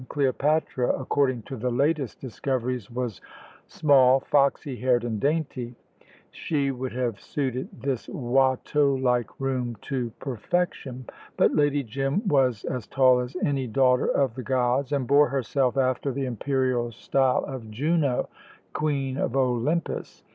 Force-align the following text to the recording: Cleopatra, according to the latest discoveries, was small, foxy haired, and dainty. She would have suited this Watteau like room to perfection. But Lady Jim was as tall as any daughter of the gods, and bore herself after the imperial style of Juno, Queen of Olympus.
Cleopatra, 0.09 0.89
according 0.99 1.43
to 1.43 1.55
the 1.55 1.69
latest 1.69 2.19
discoveries, 2.19 2.89
was 2.89 3.21
small, 3.67 4.19
foxy 4.19 4.75
haired, 4.77 5.03
and 5.03 5.19
dainty. 5.19 5.75
She 6.31 6.71
would 6.71 6.91
have 6.91 7.21
suited 7.21 7.69
this 7.83 8.07
Watteau 8.09 8.95
like 8.95 9.39
room 9.39 9.77
to 9.83 10.09
perfection. 10.17 11.05
But 11.37 11.53
Lady 11.53 11.83
Jim 11.83 12.27
was 12.27 12.63
as 12.65 12.87
tall 12.87 13.19
as 13.19 13.37
any 13.45 13.67
daughter 13.67 14.07
of 14.07 14.33
the 14.33 14.41
gods, 14.41 14.91
and 14.91 15.05
bore 15.05 15.29
herself 15.29 15.77
after 15.77 16.11
the 16.11 16.25
imperial 16.25 16.91
style 16.91 17.45
of 17.45 17.69
Juno, 17.69 18.27
Queen 18.73 19.17
of 19.17 19.35
Olympus. 19.35 20.23